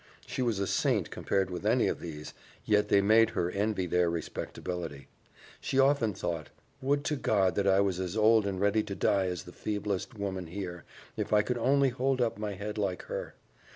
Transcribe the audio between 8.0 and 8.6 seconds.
old and